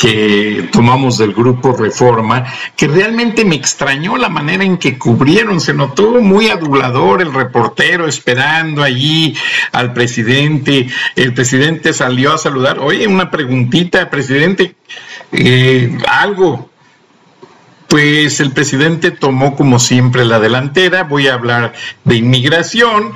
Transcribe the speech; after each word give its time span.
que 0.00 0.70
tomamos 0.72 1.18
del 1.18 1.34
grupo 1.34 1.76
Reforma, 1.76 2.46
que 2.74 2.88
realmente 2.88 3.44
me 3.44 3.54
extrañó 3.54 4.16
la 4.16 4.30
manera 4.30 4.64
en 4.64 4.78
que 4.78 4.96
cubrieron, 4.96 5.60
se 5.60 5.74
notó 5.74 6.22
muy 6.22 6.48
adulador 6.48 7.20
el 7.20 7.34
reportero 7.34 8.08
esperando 8.08 8.82
allí 8.82 9.36
al 9.72 9.92
presidente, 9.92 10.88
el 11.16 11.34
presidente 11.34 11.92
salió 11.92 12.32
a 12.32 12.38
saludar, 12.38 12.78
oye, 12.78 13.06
una 13.06 13.30
preguntita, 13.30 14.08
presidente, 14.08 14.74
eh, 15.32 15.98
algo, 16.08 16.70
pues 17.86 18.40
el 18.40 18.52
presidente 18.52 19.10
tomó 19.10 19.54
como 19.54 19.78
siempre 19.78 20.24
la 20.24 20.40
delantera, 20.40 21.02
voy 21.02 21.28
a 21.28 21.34
hablar 21.34 21.74
de 22.04 22.16
inmigración, 22.16 23.12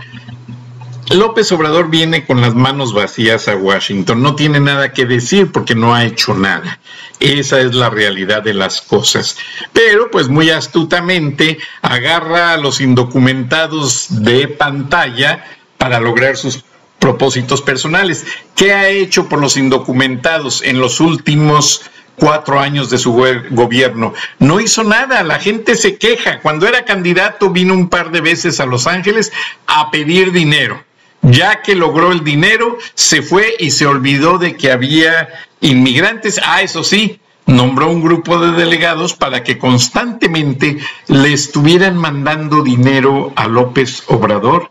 López 1.10 1.52
Obrador 1.52 1.90
viene 1.90 2.24
con 2.24 2.40
las 2.40 2.54
manos 2.54 2.94
vacías 2.94 3.46
a 3.48 3.56
Washington, 3.56 4.22
no 4.22 4.34
tiene 4.34 4.58
nada 4.58 4.92
que 4.92 5.04
decir 5.04 5.52
porque 5.52 5.74
no 5.74 5.94
ha 5.94 6.04
hecho 6.04 6.34
nada. 6.34 6.80
Esa 7.20 7.60
es 7.60 7.74
la 7.74 7.90
realidad 7.90 8.42
de 8.42 8.54
las 8.54 8.80
cosas. 8.80 9.36
Pero 9.72 10.10
pues 10.10 10.28
muy 10.28 10.50
astutamente 10.50 11.58
agarra 11.82 12.52
a 12.52 12.56
los 12.56 12.80
indocumentados 12.80 14.22
de 14.22 14.48
pantalla 14.48 15.44
para 15.76 16.00
lograr 16.00 16.36
sus 16.36 16.64
propósitos 16.98 17.60
personales. 17.60 18.24
¿Qué 18.56 18.72
ha 18.72 18.88
hecho 18.88 19.28
por 19.28 19.40
los 19.40 19.58
indocumentados 19.58 20.62
en 20.62 20.80
los 20.80 21.00
últimos 21.00 21.82
cuatro 22.16 22.60
años 22.60 22.90
de 22.90 22.98
su 22.98 23.12
gobierno. 23.50 24.14
No 24.38 24.60
hizo 24.60 24.84
nada, 24.84 25.24
la 25.24 25.40
gente 25.40 25.74
se 25.74 25.98
queja. 25.98 26.38
Cuando 26.40 26.68
era 26.68 26.84
candidato 26.84 27.50
vino 27.50 27.74
un 27.74 27.88
par 27.88 28.12
de 28.12 28.20
veces 28.20 28.60
a 28.60 28.66
Los 28.66 28.86
Ángeles 28.86 29.32
a 29.66 29.90
pedir 29.90 30.30
dinero 30.30 30.84
ya 31.24 31.62
que 31.62 31.74
logró 31.74 32.12
el 32.12 32.22
dinero, 32.22 32.78
se 32.94 33.22
fue 33.22 33.54
y 33.58 33.70
se 33.70 33.86
olvidó 33.86 34.38
de 34.38 34.56
que 34.56 34.70
había 34.70 35.28
inmigrantes. 35.60 36.40
Ah, 36.44 36.62
eso 36.62 36.84
sí, 36.84 37.20
nombró 37.46 37.90
un 37.90 38.02
grupo 38.02 38.38
de 38.38 38.52
delegados 38.52 39.14
para 39.14 39.42
que 39.42 39.58
constantemente 39.58 40.78
le 41.08 41.32
estuvieran 41.32 41.96
mandando 41.96 42.62
dinero 42.62 43.32
a 43.36 43.48
López 43.48 44.04
Obrador 44.08 44.70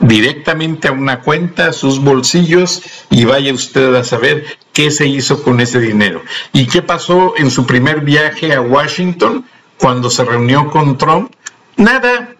directamente 0.00 0.88
a 0.88 0.92
una 0.92 1.20
cuenta, 1.20 1.68
a 1.68 1.72
sus 1.72 2.00
bolsillos, 2.00 2.82
y 3.10 3.24
vaya 3.24 3.52
usted 3.52 3.94
a 3.94 4.04
saber 4.04 4.44
qué 4.72 4.90
se 4.90 5.06
hizo 5.06 5.42
con 5.42 5.60
ese 5.60 5.80
dinero. 5.80 6.22
¿Y 6.52 6.66
qué 6.66 6.82
pasó 6.82 7.34
en 7.36 7.50
su 7.50 7.66
primer 7.66 8.02
viaje 8.02 8.54
a 8.54 8.60
Washington 8.60 9.44
cuando 9.76 10.08
se 10.08 10.24
reunió 10.24 10.70
con 10.70 10.96
Trump? 10.98 11.32
Nada, 11.76 12.36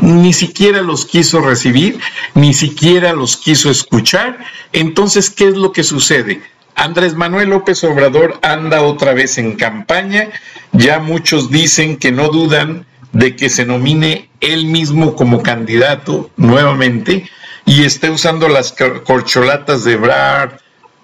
ni 0.00 0.32
siquiera 0.32 0.82
los 0.82 1.04
quiso 1.06 1.40
recibir, 1.40 2.00
ni 2.34 2.54
siquiera 2.54 3.12
los 3.12 3.36
quiso 3.36 3.70
escuchar. 3.70 4.38
Entonces, 4.72 5.30
¿qué 5.30 5.48
es 5.48 5.56
lo 5.56 5.72
que 5.72 5.82
sucede? 5.82 6.42
Andrés 6.74 7.14
Manuel 7.14 7.50
López 7.50 7.84
Obrador 7.84 8.38
anda 8.42 8.82
otra 8.82 9.12
vez 9.12 9.36
en 9.38 9.56
campaña, 9.56 10.30
ya 10.72 10.98
muchos 10.98 11.50
dicen 11.50 11.96
que 11.98 12.12
no 12.12 12.28
dudan 12.28 12.86
de 13.12 13.36
que 13.36 13.50
se 13.50 13.66
nomine 13.66 14.30
él 14.40 14.66
mismo 14.66 15.14
como 15.14 15.42
candidato 15.42 16.30
nuevamente 16.36 17.28
y 17.66 17.82
esté 17.82 18.08
usando 18.08 18.48
las 18.48 18.72
corcholatas 19.04 19.84
de 19.84 19.96
Brad, 19.96 20.50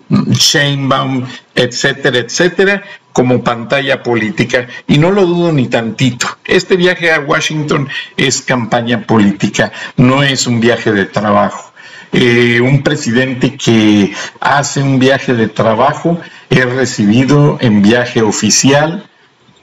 Sheinbaum, 0.09 1.27
etcétera, 1.55 2.19
etcétera, 2.19 2.83
como 3.13 3.43
pantalla 3.43 4.03
política. 4.03 4.69
Y 4.87 4.99
no 4.99 5.11
lo 5.11 5.27
dudo 5.27 5.53
ni 5.53 5.67
tantito. 5.67 6.36
Este 6.47 6.77
viaje 6.77 7.13
a 7.13 7.21
Washington 7.21 7.89
es 8.17 8.43
campaña 8.43 9.03
política, 9.07 9.73
no 9.97 10.23
es 10.23 10.47
un 10.47 10.61
viaje 10.61 10.93
de 10.93 11.07
trabajo. 11.07 11.73
Eh, 12.13 12.61
un 12.61 12.83
presidente 12.83 13.57
que 13.57 14.15
hace 14.41 14.83
un 14.83 14.99
viaje 14.99 15.35
de 15.35 15.49
trabajo 15.49 16.19
es 16.49 16.65
recibido 16.65 17.59
en 17.61 17.83
viaje 17.83 18.23
oficial 18.23 19.09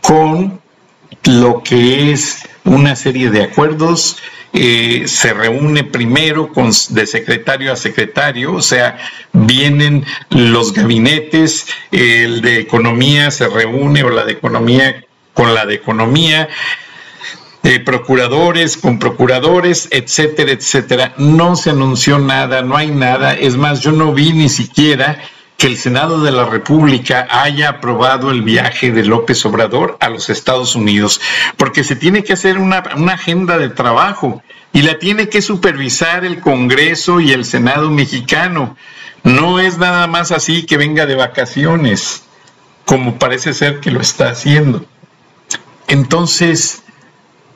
con 0.02 0.60
lo 1.24 1.64
que 1.64 2.12
es 2.12 2.48
una 2.66 2.96
serie 2.96 3.30
de 3.30 3.44
acuerdos 3.44 4.18
eh, 4.56 5.08
se 5.08 5.34
reúne 5.34 5.84
primero 5.84 6.52
de 6.90 7.08
secretario 7.08 7.74
a 7.74 7.76
secretario, 7.76 8.54
o 8.54 8.62
sea, 8.62 9.00
vienen 9.32 10.06
los 10.30 10.74
gabinetes, 10.74 11.66
el 11.92 12.42
de 12.42 12.60
economía 12.60 13.32
se 13.32 13.48
reúne 13.48 14.04
o 14.04 14.12
la 14.12 14.26
de 14.26 14.34
economía 14.34 15.04
con 15.34 15.54
la 15.54 15.66
de 15.66 15.76
economía, 15.76 16.50
eh, 17.64 17.80
procuradores 17.80 18.76
con 18.76 19.00
procuradores, 19.00 19.88
etcétera, 19.90 20.52
etcétera. 20.52 21.14
No 21.18 21.56
se 21.56 21.70
anunció 21.70 22.20
nada, 22.20 22.62
no 22.62 22.76
hay 22.76 22.92
nada. 22.92 23.34
Es 23.34 23.56
más, 23.56 23.80
yo 23.80 23.94
no 23.94 24.14
vi 24.14 24.34
ni 24.34 24.50
siquiera 24.50 25.22
que 25.58 25.68
el 25.68 25.78
Senado 25.78 26.22
de 26.22 26.32
la 26.34 26.44
República 26.44 27.26
haya 27.30 27.70
aprobado 27.70 28.32
el 28.32 28.42
viaje 28.42 28.92
de 28.92 29.06
López 29.06 29.46
Obrador 29.46 29.96
a 30.02 30.10
los 30.10 30.30
Estados 30.30 30.76
Unidos, 30.76 31.22
porque 31.56 31.86
se 31.86 31.96
tiene 31.96 32.26
que 32.26 32.34
hacer 32.34 32.58
una, 32.58 32.80
agenda 32.80 33.58
de 33.58 33.70
trabajo 33.70 34.44
y 34.74 34.82
la 34.82 35.00
tiene 35.00 35.30
que 35.30 35.42
supervisar 35.42 36.26
el 36.26 36.42
Congreso 36.42 37.22
y 37.22 37.32
el 37.32 37.46
Senado 37.46 37.90
mexicano. 37.90 38.76
No 39.24 39.62
es 39.62 39.78
nada 39.78 40.06
más 40.08 40.34
así 40.34 40.66
que 40.66 40.76
venga 40.76 41.06
de 41.06 41.16
vacaciones, 41.16 42.24
como 42.84 43.18
parece 43.18 43.54
ser 43.54 43.80
que 43.80 43.92
lo 43.92 44.02
está 44.02 44.32
haciendo. 44.32 44.86
Entonces, 45.88 46.84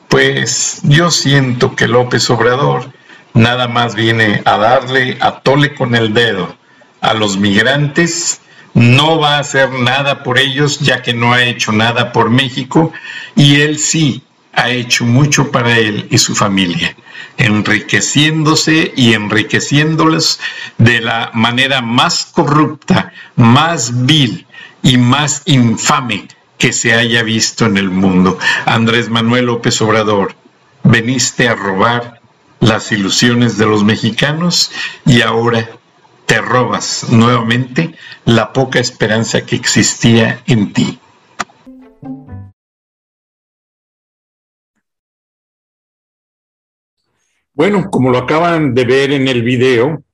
pues 0.08 0.80
yo 0.84 1.10
siento 1.10 1.76
que 1.76 1.88
López 1.88 2.28
Obrador 2.30 2.92
nada 3.34 3.68
más 3.68 3.94
viene 3.94 4.42
a 4.44 4.56
darle 4.56 5.16
a 5.20 5.40
tole 5.40 5.74
con 5.74 5.94
el 5.94 6.12
dedo 6.12 6.56
a 7.00 7.14
los 7.14 7.36
migrantes, 7.36 8.40
no 8.74 9.18
va 9.18 9.36
a 9.36 9.40
hacer 9.40 9.70
nada 9.70 10.22
por 10.22 10.38
ellos 10.38 10.80
ya 10.80 11.02
que 11.02 11.14
no 11.14 11.32
ha 11.32 11.44
hecho 11.44 11.72
nada 11.72 12.12
por 12.12 12.30
México 12.30 12.92
y 13.36 13.60
él 13.60 13.78
sí 13.78 14.22
ha 14.52 14.70
hecho 14.70 15.04
mucho 15.04 15.50
para 15.52 15.78
él 15.78 16.08
y 16.10 16.18
su 16.18 16.34
familia, 16.34 16.96
enriqueciéndose 17.36 18.92
y 18.96 19.14
enriqueciéndoles 19.14 20.40
de 20.78 21.00
la 21.00 21.30
manera 21.32 21.80
más 21.80 22.24
corrupta, 22.26 23.12
más 23.36 24.04
vil 24.04 24.46
y 24.82 24.96
más 24.96 25.42
infame 25.46 26.28
que 26.58 26.72
se 26.72 26.92
haya 26.92 27.22
visto 27.22 27.66
en 27.66 27.78
el 27.78 27.90
mundo. 27.90 28.38
Andrés 28.66 29.08
Manuel 29.08 29.46
López 29.46 29.80
Obrador, 29.80 30.34
veniste 30.82 31.48
a 31.48 31.54
robar 31.54 32.20
las 32.60 32.90
ilusiones 32.92 33.56
de 33.56 33.66
los 33.66 33.84
mexicanos 33.84 34.72
y 35.06 35.22
ahora 35.22 35.70
te 36.26 36.40
robas 36.40 37.06
nuevamente 37.10 37.94
la 38.24 38.52
poca 38.52 38.80
esperanza 38.80 39.46
que 39.46 39.56
existía 39.56 40.42
en 40.46 40.72
ti. 40.72 40.98
Bueno, 47.54 47.90
como 47.90 48.10
lo 48.10 48.18
acaban 48.18 48.74
de 48.74 48.84
ver 48.84 49.10
en 49.10 49.26
el 49.26 49.42
video, 49.42 50.04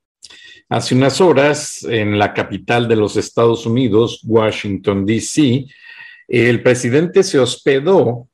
hace 0.69 0.95
unas 0.95 1.21
horas 1.21 1.83
en 1.83 2.19
la 2.19 2.33
capital 2.33 2.89
de 2.89 2.97
los 2.97 3.17
Estados 3.17 3.67
Unidos, 3.67 4.21
Washington, 4.25 5.05
D.C., 5.05 5.67
el 6.29 6.63
presidente 6.63 7.23
se 7.23 7.39
hospedó 7.39 8.29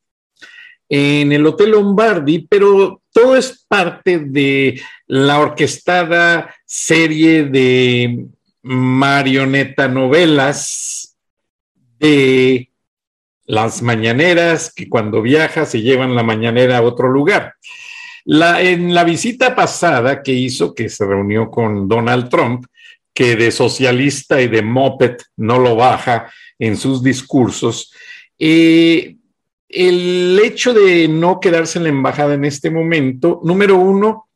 en 0.88 1.32
el 1.32 1.46
Hotel 1.46 1.70
Lombardi, 1.70 2.46
pero 2.48 3.02
todo 3.12 3.36
es 3.36 3.64
parte 3.68 4.18
de 4.18 4.80
la 5.06 5.38
orquestada 5.38 6.54
serie 6.64 7.44
de 7.44 8.26
marioneta 8.62 9.88
novelas 9.88 11.16
de 11.98 12.70
las 13.44 13.82
mañaneras, 13.82 14.72
que 14.74 14.88
cuando 14.88 15.22
viaja 15.22 15.64
se 15.64 15.82
llevan 15.82 16.14
la 16.14 16.22
mañanera 16.22 16.78
a 16.78 16.82
otro 16.82 17.08
lugar. 17.08 17.54
En 18.26 18.94
la 18.94 19.04
visita 19.04 19.54
pasada 19.56 20.22
que 20.22 20.32
hizo, 20.32 20.74
que 20.74 20.88
se 20.88 21.04
reunió 21.04 21.50
con 21.50 21.88
Donald 21.88 22.28
Trump, 22.28 22.66
que 23.14 23.36
de 23.36 23.50
socialista 23.50 24.40
y 24.40 24.48
de 24.48 24.62
moped 24.62 25.16
no 25.36 25.58
lo 25.58 25.76
baja 25.76 26.32
en 26.58 26.76
sus 26.76 27.02
discursos, 27.02 27.92
eh, 28.38 29.16
el 29.68 30.40
hecho 30.42 30.74
de 30.74 31.06
no 31.08 31.38
quedarse 31.38 31.78
en 31.78 31.84
la 31.84 31.90
embajada 31.90 32.34
en 32.34 32.44
este 32.44 32.70
momento, 32.70 33.40
número 33.44 33.76
uno, 33.76 34.28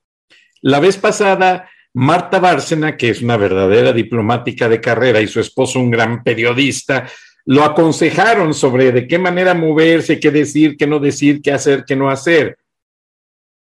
la 0.62 0.80
vez 0.80 0.96
pasada, 0.96 1.68
Marta 1.92 2.38
Bárcena, 2.38 2.96
que 2.96 3.10
es 3.10 3.20
una 3.20 3.36
verdadera 3.36 3.92
diplomática 3.92 4.68
de 4.68 4.80
carrera 4.80 5.20
y 5.20 5.26
su 5.26 5.40
esposo 5.40 5.78
un 5.78 5.90
gran 5.90 6.22
periodista, 6.22 7.08
lo 7.46 7.64
aconsejaron 7.64 8.54
sobre 8.54 8.90
de 8.90 9.06
qué 9.06 9.18
manera 9.18 9.54
moverse, 9.54 10.18
qué 10.18 10.30
decir, 10.30 10.76
qué 10.76 10.86
no 10.86 10.98
decir, 10.98 11.42
qué 11.42 11.52
hacer, 11.52 11.84
qué 11.84 11.94
no 11.94 12.10
hacer. 12.10 12.58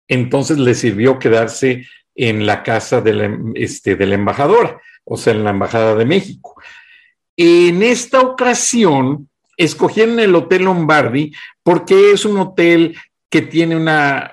Entonces 0.07 0.57
le 0.57 0.75
sirvió 0.75 1.17
quedarse 1.19 1.87
en 2.15 2.45
la 2.45 2.63
casa 2.63 2.99
de 2.99 3.13
la, 3.13 3.37
este, 3.55 3.95
de 3.95 4.05
la 4.05 4.15
embajadora, 4.15 4.81
o 5.09 5.17
sea, 5.17 5.33
en 5.33 5.43
la 5.43 5.49
Embajada 5.49 5.95
de 5.95 6.05
México. 6.05 6.61
En 7.35 7.81
esta 7.83 8.21
ocasión, 8.21 9.29
escogieron 9.57 10.19
el 10.19 10.33
Hotel 10.35 10.63
Lombardi 10.63 11.33
porque 11.63 12.11
es 12.11 12.23
un 12.23 12.37
hotel 12.37 12.95
que 13.29 13.41
tiene 13.41 13.75
una 13.75 14.31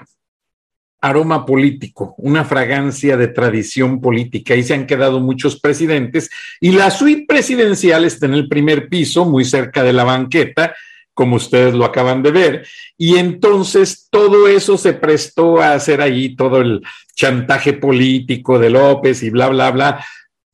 aroma 1.00 1.44
político, 1.44 2.14
una 2.18 2.44
fragancia 2.44 3.16
de 3.16 3.28
tradición 3.28 4.00
política. 4.00 4.54
y 4.54 4.62
se 4.62 4.74
han 4.74 4.86
quedado 4.86 5.20
muchos 5.20 5.60
presidentes 5.60 6.30
y 6.60 6.72
la 6.72 6.90
suite 6.90 7.26
presidencial 7.26 8.04
está 8.04 8.26
en 8.26 8.34
el 8.34 8.48
primer 8.48 8.88
piso, 8.88 9.24
muy 9.24 9.44
cerca 9.44 9.82
de 9.82 9.92
la 9.92 10.04
banqueta, 10.04 10.74
como 11.12 11.36
ustedes 11.36 11.74
lo 11.74 11.84
acaban 11.84 12.22
de 12.22 12.30
ver. 12.30 12.66
Y 12.98 13.16
entonces 13.16 14.08
todo 14.10 14.48
eso 14.48 14.76
se 14.76 14.92
prestó 14.92 15.60
a 15.60 15.72
hacer 15.72 16.00
allí 16.00 16.36
todo 16.36 16.60
el 16.60 16.82
chantaje 17.14 17.72
político 17.72 18.58
de 18.58 18.70
López 18.70 19.22
y 19.22 19.30
bla, 19.30 19.48
bla, 19.48 19.70
bla. 19.70 20.06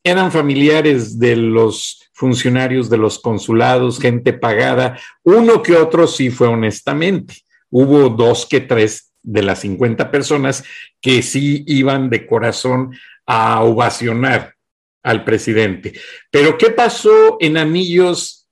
Eran 0.03 0.31
familiares 0.31 1.17
de 1.17 1.35
los 1.35 2.09
funcionarios 2.13 2.89
de 2.89 2.97
los 2.97 3.19
consulados, 3.19 3.99
gente 3.99 4.33
pagada. 4.33 4.99
Uno 5.23 5.61
que 5.61 5.75
otro 5.75 6.07
sí 6.07 6.29
fue 6.29 6.47
honestamente. 6.47 7.35
Hubo 7.69 8.09
dos 8.09 8.45
que 8.45 8.61
tres 8.61 9.13
de 9.21 9.41
las 9.41 9.61
50 9.61 10.11
personas 10.11 10.63
que 11.01 11.21
sí 11.21 11.63
iban 11.67 12.09
de 12.09 12.27
corazón 12.27 12.95
a 13.25 13.63
ovacionar 13.63 14.55
al 15.01 15.23
presidente. 15.23 15.93
Pero 16.29 16.57
¿qué 16.57 16.69
pasó 16.69 17.37
en 17.39 17.57
anillos 17.57 18.47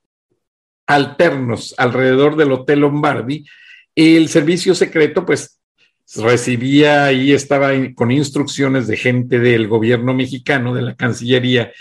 alternos 0.88 1.76
alrededor 1.78 2.36
del 2.36 2.52
Hotel 2.52 2.80
Lombardi? 2.80 3.46
El 3.96 4.30
servicio 4.30 4.74
secreto, 4.74 5.26
pues, 5.26 5.61
recibía 6.16 7.12
y 7.12 7.34
estaba 7.34 7.72
con 7.96 8.12
instrucciones 8.12 8.88
de 8.88 8.98
gente 8.98 9.40
del 9.40 9.68
gobierno 9.68 10.14
mexicano, 10.14 10.74
de 10.74 10.82
la 10.82 10.96
Cancillería, 10.96 11.72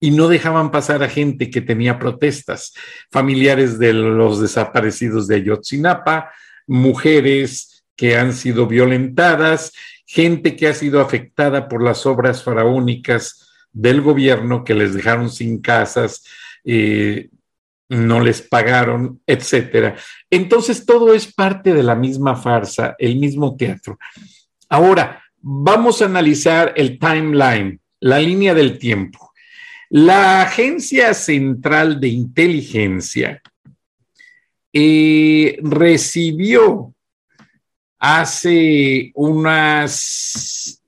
y 0.00 0.10
no 0.10 0.28
dejaban 0.28 0.70
pasar 0.70 1.02
a 1.02 1.08
gente 1.08 1.50
que 1.50 1.60
tenía 1.60 1.98
protestas, 1.98 2.74
familiares 3.10 3.78
de 3.78 3.94
los 3.94 4.40
desaparecidos 4.40 5.26
de 5.26 5.36
Ayotzinapa, 5.36 6.30
mujeres, 6.66 7.84
que 7.96 8.16
han 8.16 8.32
sido 8.32 8.66
violentadas, 8.66 9.72
gente 10.06 10.56
que 10.56 10.66
ha 10.66 10.74
sido 10.74 11.00
afectada 11.00 11.68
por 11.68 11.82
las 11.82 12.06
obras 12.06 12.42
faraónicas 12.42 13.48
del 13.72 14.00
gobierno 14.00 14.64
que 14.64 14.74
les 14.74 14.94
dejaron 14.94 15.30
sin 15.30 15.60
casas, 15.60 16.24
eh, 16.64 17.30
no 17.94 18.20
les 18.20 18.42
pagaron, 18.42 19.20
etcétera. 19.26 19.96
Entonces 20.30 20.84
todo 20.84 21.14
es 21.14 21.32
parte 21.32 21.72
de 21.72 21.82
la 21.82 21.94
misma 21.94 22.36
farsa, 22.36 22.94
el 22.98 23.16
mismo 23.16 23.56
teatro. 23.56 23.98
Ahora, 24.68 25.22
vamos 25.40 26.02
a 26.02 26.06
analizar 26.06 26.72
el 26.76 26.98
timeline, 26.98 27.80
la 28.00 28.18
línea 28.18 28.54
del 28.54 28.78
tiempo. 28.78 29.32
La 29.90 30.42
Agencia 30.42 31.14
Central 31.14 32.00
de 32.00 32.08
Inteligencia 32.08 33.40
eh, 34.72 35.58
recibió 35.62 36.92
hace 37.98 39.12
unas, 39.14 40.82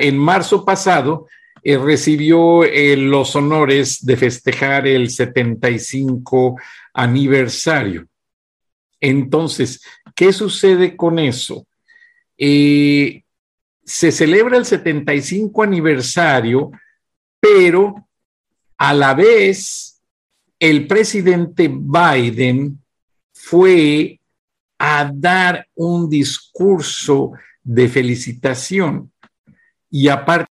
en 0.00 0.18
marzo 0.18 0.64
pasado, 0.64 1.28
eh, 1.62 1.76
recibió 1.78 2.64
eh, 2.64 2.96
los 2.96 3.36
honores 3.36 4.04
de 4.04 4.16
festejar 4.16 4.86
el 4.86 5.10
75 5.10 6.56
aniversario. 6.94 8.06
Entonces, 9.00 9.82
¿qué 10.14 10.32
sucede 10.32 10.96
con 10.96 11.18
eso? 11.18 11.66
Eh, 12.36 13.22
se 13.84 14.12
celebra 14.12 14.56
el 14.56 14.64
75 14.64 15.62
aniversario, 15.62 16.70
pero 17.40 18.08
a 18.78 18.94
la 18.94 19.14
vez 19.14 20.00
el 20.58 20.86
presidente 20.86 21.68
Biden 21.68 22.78
fue 23.32 24.20
a 24.78 25.10
dar 25.12 25.66
un 25.74 26.08
discurso 26.08 27.32
de 27.62 27.88
felicitación 27.88 29.12
y 29.90 30.08
aparte... 30.08 30.50